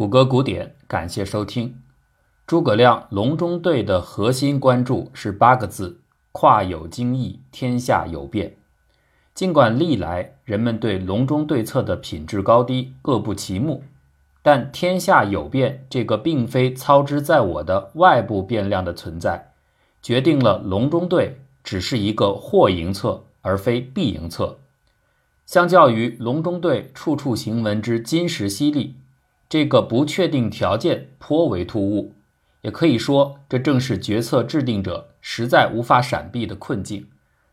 [0.00, 1.78] 谷歌古典，感谢收听。
[2.46, 6.00] 诸葛亮隆中对的核心关注是八个字：
[6.32, 8.56] 跨有经义，天下有变。
[9.34, 13.84] 尽管历来人们对隆中对策的品质高低各不其目，
[14.40, 19.52] 但天下有变这个并非操之在我的外部变量的存在，
[20.00, 24.60] 决定了隆中对只是一个或赢策而非必赢策。
[25.44, 28.94] 相较于隆中对处处行文之金石犀利。
[29.50, 32.14] 这个不确定条件颇为突兀，
[32.60, 37.08] 也可以说，这正是决策制定者实在无法闪避的困境，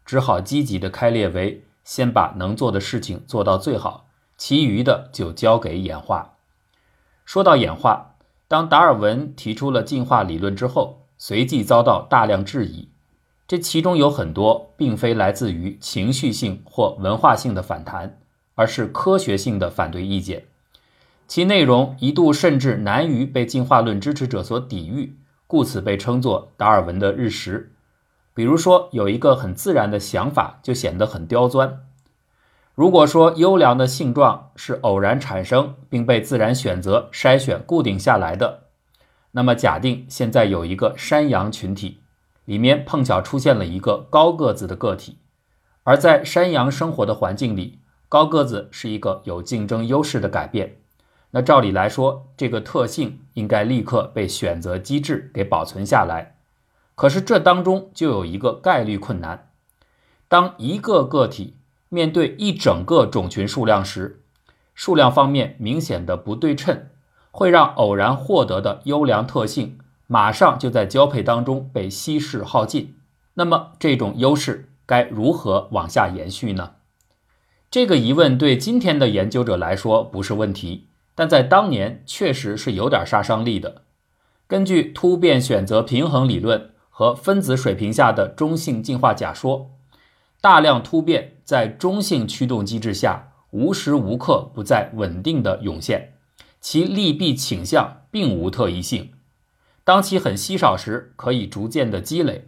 [0.06, 4.06] 只好积极地开列为：先把能做的事情做到最好，
[4.38, 6.36] 其余的就交给演化。
[7.26, 8.14] 说到演化，
[8.48, 12.90] 当达尔文提出了进化理论之后，随即遭到大量质疑，
[13.48, 18.20] 这其中有很多并非来自于情绪性或文化性的反弹，
[18.54, 20.46] 而是科学性的反对意见。
[21.28, 27.74] 其内容一度甚至难于被进化论支持者所抵御，故此被称作达尔文的日食。
[28.34, 31.80] 比如说，有一个很自然的想法就显得很刁钻。
[32.76, 38.66] 如果说优良的性状是偶然产生并被自然选择筛选固定下来的，
[39.32, 42.02] 那么假定现在有一个山羊群体，
[42.46, 45.18] 里面碰巧出现了一个高个子的个体，
[45.84, 50.78] 而在山羊生活的环境里，高个子是一个有竞争优势的改变。
[51.38, 56.38] 那照理来说，这个特性应该立刻被选择机制给保存下来。
[56.96, 59.52] 可是这当中就有一个概率困难：
[60.28, 61.58] 当一个个体
[61.90, 64.24] 面对一整个种群数量时，
[64.74, 66.88] 数量方面明显的不对称，
[67.30, 69.78] 会让偶然获得的优良特性
[70.08, 72.96] 马上就在交配当中被稀释耗尽。
[73.36, 76.72] 那么这种优势该如何往下延续呢？
[77.70, 80.87] 这个疑问对今天的研究者来说不是问题。
[81.18, 83.82] 但在当年确实是有点杀伤力的。
[84.46, 89.72] 根据突变选择平衡理论和分子水平下的中性进化假说，
[90.40, 96.14] 大量突变在中性驱动机制下无时无刻不在稳定的涌现，
[96.62, 99.14] 其利弊倾向并无特异性。
[99.84, 102.44] 当其很稀少时，可以逐渐的积累；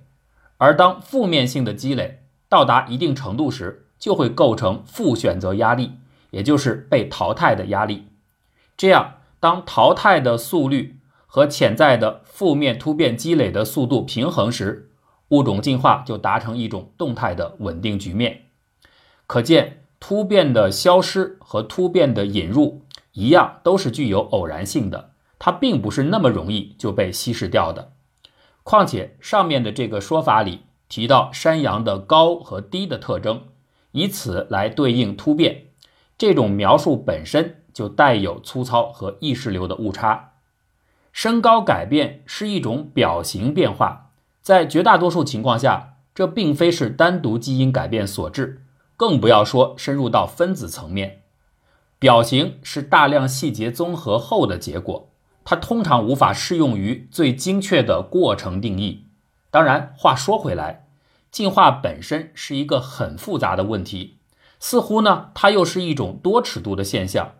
[0.57, 5.93] 而当负面性的积累到达一定程度时，就会构成负选择压力，
[6.29, 8.08] 也就是被淘汰的压力。
[8.79, 14.89] 这样，当淘汰的速率和潜在的负面突变积累的速度平衡时，
[15.31, 18.43] 物种进化就达成一种动态的稳定局面。
[19.27, 27.91] 可见，突变的消失和突变的引入一样，都是具有偶然性的，它并不是那么容易就被稀释掉的。
[28.63, 33.41] 况且，上面的这个说法里提到山羊的高和低的特征，
[33.91, 35.65] 以此来对应突变，
[36.17, 37.57] 这种描述本身。
[37.73, 40.33] 就带有粗糙和意识流的误差。
[41.11, 48.63] 身高改变是一种表型变化，在绝大多数情况下，这并非是单独基因改变所致，
[48.95, 51.23] 更不要说深入到分子层面。
[51.97, 55.09] 表型是大量细节综合后的结果，
[55.43, 59.07] 它通常无法适用于最精确的过程定义。
[59.51, 60.87] 当然，话说回来，
[61.31, 64.19] 进化本身是一个很复杂的问题，
[64.59, 67.31] 似乎呢，它又是一种多尺度的现象。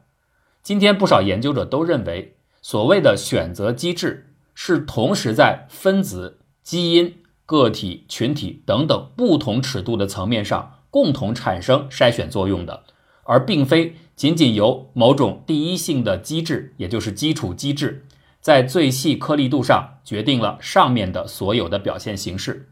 [0.70, 7.16] 今天不少研究者都认为，所谓的选择机制是同时在分子、基因、
[7.48, 12.84] 个体、群体等等不同尺度的层面上共同产生筛选作用的，
[13.24, 18.06] 而并非仅仅由某种第一性的机制，也就是基础机制，
[18.40, 22.70] 在最细颗粒度上决定了上面的所有的表现形式。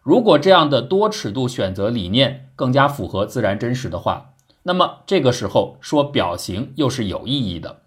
[0.00, 4.34] 如果这样的多尺度选择理念更加符合自然真实的话，
[4.66, 7.82] 那么这个时候说表型又是有意义的。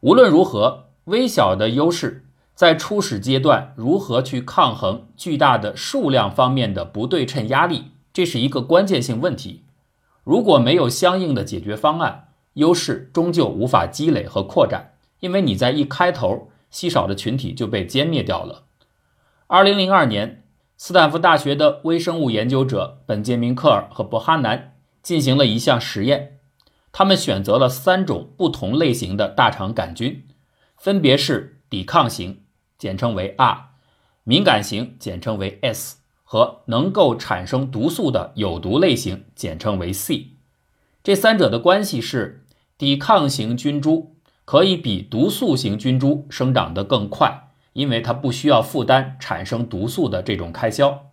[0.00, 9.64] 无论如何，微小的优势在初始阶段如何去抗衡巨大的数量方面的不对称压力，这是一个关键性问题。
[10.24, 18.62] 如果没有相应的解决方案，优势终究无法积累和扩展，因为你在一开头稀少的群体就被歼灭掉了。
[19.46, 20.42] 二零零二年，
[20.78, 24.71] 斯坦福大学的微生物研究者本杰明·克尔和伯哈南。
[25.02, 26.38] 进行了一项实验，
[26.92, 30.28] 他们选择了三种不同类型的大肠杆菌，
[30.76, 32.42] 分别是抵抗型
[32.78, 33.70] （简称为 R）、
[34.22, 40.28] 敏感型（简称为 S） 和能够产生毒素的有毒类型（简称为 C）。
[41.02, 42.46] 这三者的关系是：
[42.78, 44.14] 抵抗型菌株
[44.44, 51.10] 可以比毒素型菌株生长得更快，因为它不需要负担产生毒素的这种开销；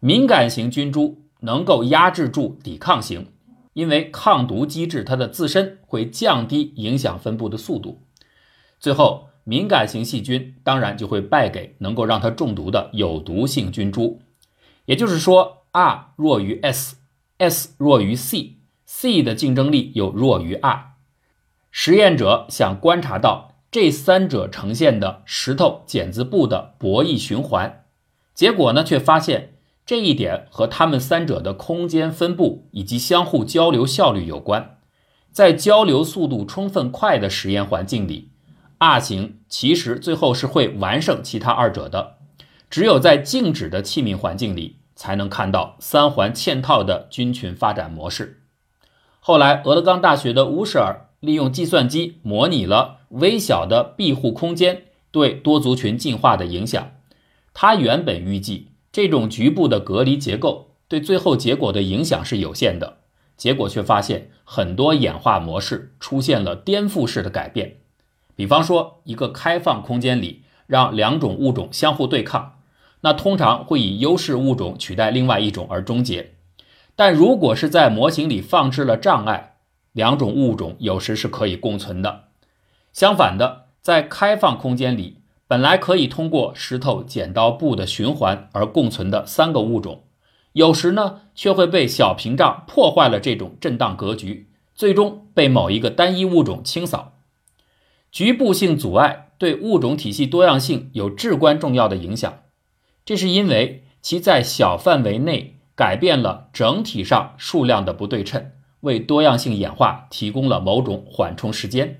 [0.00, 1.18] 敏感型菌株。
[1.42, 3.28] 能够压制住抵抗型，
[3.74, 8.02] 因为抗毒机制它的自身会降低影响分布的速度。
[8.80, 14.20] 最后，敏感型细菌当然就会败给能够让它中毒的有毒性菌株。
[14.86, 20.94] 也就是说，R 弱于 S，S 弱于 C，C 的竞争力又弱于 R。
[21.70, 27.84] 实验者想观察到这三者呈现的石头剪子布的博弈循环，
[28.34, 29.51] 结果呢，却发现
[29.84, 34.78] 这一点和它们三者的空间分布以及相互交流效率有关。
[35.30, 38.30] 在交流速度充分快的实验环境里
[38.78, 42.16] ，R 型其实最后是会完胜其他二者的。
[42.68, 48.42] 只有在静止的器皿环境里，才能看到三环嵌套的菌群发展模式。
[49.20, 56.92] 后来，俄勒冈大学的乌舍尔利用计算机模拟了微小的庇护空间对多族群进化的影响。
[57.54, 62.98] 他原本预计这种局部的隔离结构对最后结果的影响是有限的。
[63.38, 67.78] 结果却发现，很多演化模式出现了颠覆式的改变。
[68.36, 72.60] 比方说，一个开放空间里让两种物种相互对抗，
[73.00, 76.34] 那通常会以优势物种取代另外一种而终结。
[76.94, 79.56] 但如果是在模型里放置了障碍，
[79.92, 82.24] 两种物种有时是可以共存的。
[82.92, 85.21] 相反的，在开放空间里，
[85.52, 90.04] 本来可以通过石头剪刀布的循环而共存的三个物种。
[90.54, 97.18] 有时呢，却会被小屏障破坏了这种震荡格局，最终被某一个单一物种清扫。
[98.10, 102.32] 局部性阻碍对物种体系多样性有至关重要的影响，
[103.04, 111.98] 这是因为其在小范围内改变了整体上数量的不对称，为多样性演化提供了某种缓冲时间，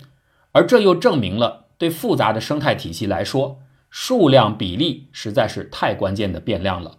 [0.53, 3.59] 而这又证明了对复杂的生态体系来说，
[3.91, 6.99] 数量比例实在是太关键的变量了。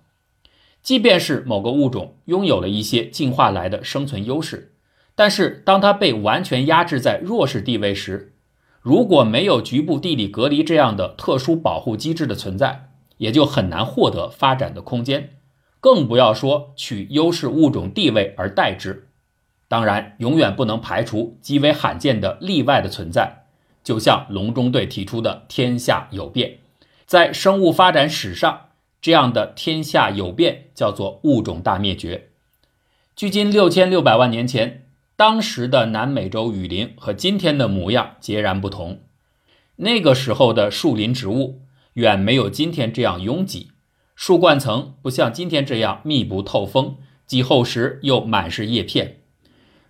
[0.81, 4.73] 即便是某个物种拥有了一些进化来的生存优势，
[5.15, 8.33] 但是当它被完全压制在弱势地位时，
[8.81, 12.89] 如果没有局部地理隔离这样的特殊保护机制的存在，
[13.19, 15.37] 也就很难获得发展的空间，
[15.79, 19.07] 更不要说取优势物种地位而代之。
[19.69, 23.42] 当然，永远不能排除极为罕见的例外的存在，
[23.83, 26.59] 就像隆中对提出的“天下有变”，
[27.05, 28.69] 在生物发展史上。
[29.01, 32.29] 这样的天下有变，叫做物种大灭绝。
[33.17, 34.85] 距今六千六百万年前，
[35.17, 39.01] 当时的南美洲雨林和今天的模样截然不同。
[39.75, 41.63] 那个时候的树林植物
[41.95, 43.71] 远没有今天这样拥挤，
[44.15, 46.95] 树冠层不像今天这样密不透风，
[47.27, 49.17] 既厚实又满是叶片。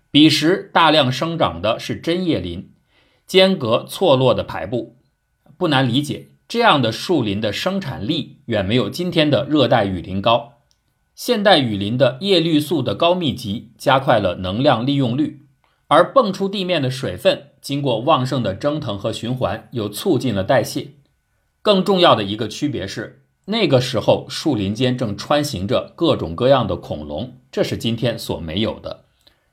[0.10, 2.72] 彼时大量生长的是针叶林，
[3.26, 4.98] 间隔错落的排布，
[5.58, 6.30] 不难理解。
[6.48, 10.60] 这样的树林的生产力远没有今天的热带雨林高。
[11.16, 15.48] 现代雨林的叶绿素的高密集加快了能量利用率，
[15.88, 20.92] 而蹦出地面的水分经过旺盛的蒸腾和循环，又促进了代谢。
[21.62, 29.06] 更重要的一个区别是，那个时候树林间正穿行着各种各样的恐龙，这是今天所没有的。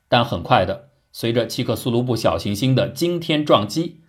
[0.08, 4.00] 但很快的，随着契克苏鲁布小行星的惊天撞击。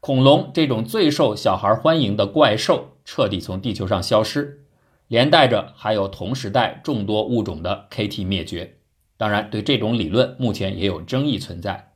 [0.00, 4.64] 恐龙这种最受小孩欢迎的怪兽彻底从地球上消失，
[5.08, 8.76] 连带着还有同时代众多物种的 KT 灭绝。
[9.16, 11.92] 当然，对这种理论目前也有争议存在。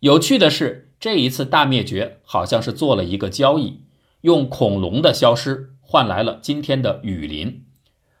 [0.00, 3.82] 有趣的是，这一次大灭绝好像是做了一个交易，
[4.22, 7.64] 用恐龙的消失换来了今天的雨林。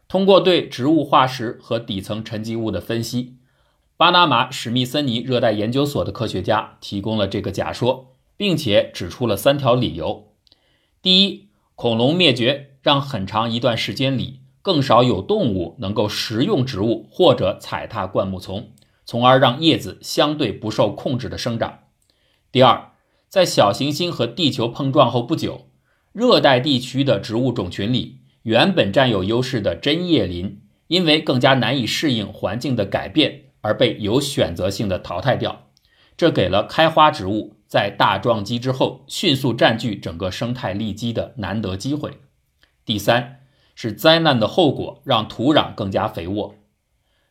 [0.06, 3.36] 通过对植物化石和底层沉积物的分析，
[3.96, 8.14] 巴拿马史密森尼热带研究所的科学家提供了这个假说。
[8.36, 10.32] 并且指出了三条理由：
[11.00, 18.72] 第一，恐龙灭绝让很长一段时间里更少有动物能够食用植物或者踩踏灌木丛，
[19.04, 21.84] 从而让叶子相对不受控制的生长；
[22.50, 22.90] 第二，
[23.28, 25.68] 在小行星和地球碰撞后不久，
[26.12, 35.70] 热带地区的植物种群里原本占有优势的针叶林，因为更加难以适应环境的改变而被有选择性的淘汰掉，
[36.18, 37.56] 这给了开花植物。
[37.66, 42.20] 在大撞击之后，迅速占据整个生态利基的难得机会。
[42.84, 43.40] 第三
[43.74, 46.54] 是灾难的后果让土壤更加肥沃。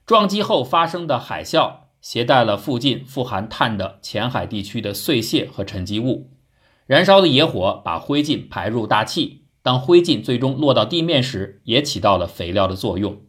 [0.05, 6.31] 撞击后发生的海啸携带了附近富含碳的浅海地区的碎屑和沉积物，
[6.87, 9.45] 燃烧的野火把灰烬排入大气。
[9.61, 13.21] 当灰烬最终落到地面时，也起到了肥料的作用。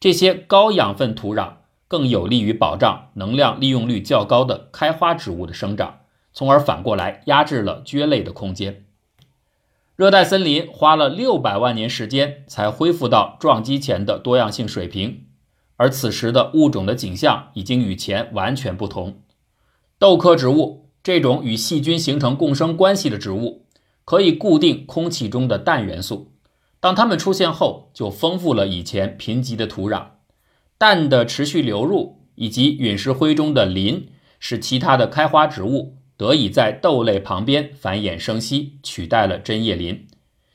[0.00, 1.58] 这些高养分土壤
[1.90, 5.96] 更有利于保障能量利用率较高的开花植物的生长。
[6.32, 8.84] 从而反过来压制了蕨类的空间。
[9.96, 15.24] 热带森林花了六百万年时间才恢复到撞击前的多样性水平，
[15.74, 19.22] 而此时的物种的景象已经与前完全不同。
[19.98, 23.66] 豆科植物这种与细菌形成共生关系的植物，
[24.04, 26.30] 可以固定空气中的氮元素。
[26.78, 30.04] 当它们出现后，就丰富了以前贫瘠的土壤。
[30.80, 34.06] 氮的持续流入以及陨石灰中的磷，
[34.38, 40.08] 使其他的开花植物得以在豆类旁边繁衍生息，取代了针叶林。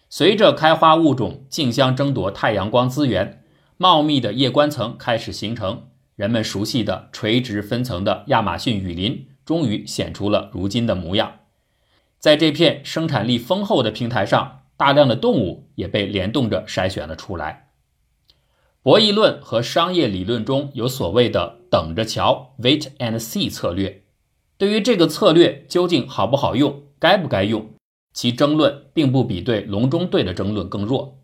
[0.10, 3.44] 随着开花物种竞相争夺太阳光资源，
[3.78, 5.90] 茂密的叶冠层开始形成。
[6.16, 11.34] 人们熟悉的垂直分层的亚马逊雨林，终于显出了如今的模样。
[12.18, 17.65] 在这片生产力丰厚的平台上，大量的动物也被联动着筛选了出来。
[18.86, 24.04] 博弈论和商业理论中有所谓的“等着瞧 ”（wait and see） 策略。
[24.60, 27.72] 对于这个策略究竟好不好用、该不该用，
[28.14, 31.18] 其争论并不比对隆中对的争论更弱。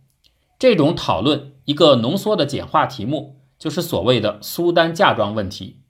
[0.57, 3.37] 这种讨论，一个浓缩的简化题目。
[3.59, 5.81] 就是所谓的苏丹嫁妆问题。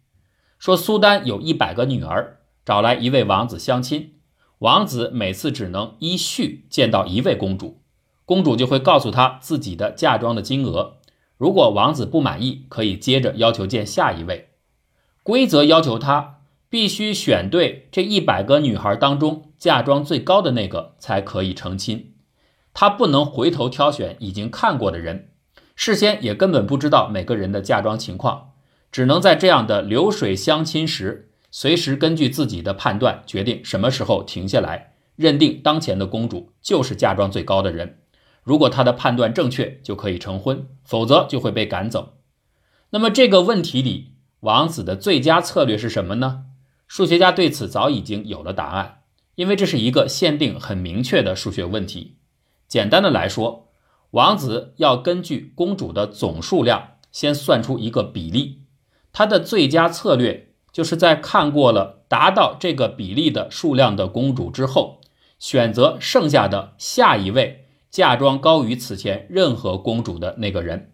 [0.60, 4.16] 说苏丹有一百个女儿，找来一位王子相亲，
[4.60, 7.80] 王子每次只能依序见到一位公主，
[8.26, 10.98] 公主就会告诉他自己的嫁妆的金额。
[11.42, 14.50] 如果王子不满意，可以接着要求见下一位。
[15.24, 22.14] 规则要求他必须选对这一百个女孩当中嫁妆最高的那个才可以成亲，
[22.76, 25.30] 他不能回头挑选已经看过的人。
[25.76, 28.52] 事先也根本不知道每个人的嫁妆情况，
[28.92, 38.01] 只能在这样的流水相亲时，随时根据自己的判断决定什么时候停下来，认定当前的公主就是嫁妆最高的人。
[38.44, 42.18] 如果他的判断正确，就可以成婚；否则就会被赶走。
[42.92, 46.46] 那么这个问题里，王子的最佳策略是什么呢？
[46.88, 49.02] 数学家对此早已经有了答案，
[49.36, 52.18] 因为这是一个限定很明确的数学问题。
[52.68, 53.68] 简单的来说。
[54.12, 58.64] 王子要根据公主的总数量先算出一个比例，
[59.14, 65.00] 他的最佳策略就是在看过了达到这个比例的数量的公主之后，
[65.40, 67.61] 选择剩下的下一位
[67.92, 70.94] 嫁妆高于此前任何公主的那个人。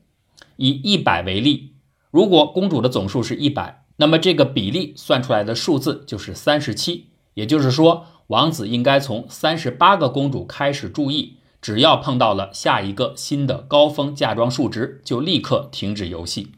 [0.55, 1.75] 以一百为例，
[2.11, 7.11] 如果公主的总数是一百，那么这个比例算出来的数字就是三十七。
[7.35, 11.37] 也就是说，王子应该从三十八个公主开始注意。
[11.59, 16.53] 只要碰到了下一个新的高峰嫁妆数值，就立刻停止游戏。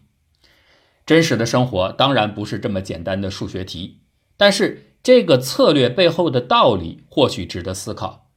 [1.06, 4.02] 真实的生活当然不是这么简单的数学题，
[4.38, 8.30] 但是这个策略背后的道理或许值得思考。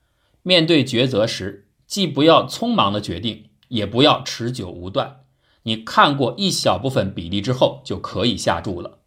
[0.43, 5.25] 面对抉择时，既不要匆忙的决定，也不要持久无断。
[5.65, 9.01] 你看过一小部分比例之后，就可以下注了。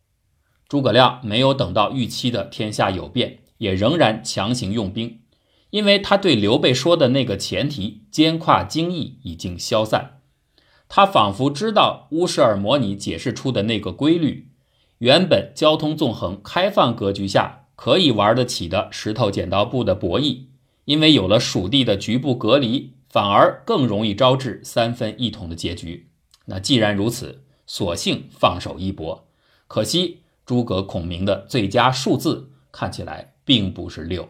[0.69, 5.21] 诸葛亮没有等到预期的天下有变，也仍然强行用兵。
[5.71, 10.21] 因为他对刘备说的那个前提“兼跨荆益”已经消散，
[10.87, 14.51] 他仿佛知道乌舍尔模拟解释出的那个规律：
[14.99, 20.49] 原本交通纵横、开放格局下可以玩得起的石头剪刀布的博弈，
[20.85, 26.09] 因为有了蜀地的局部隔离，反而更容易招致三分一统的结局。
[26.45, 29.27] 那既然如此，索性放手一搏。
[29.67, 34.29] 可惜诸葛孔明的最佳数字看起来并不是六。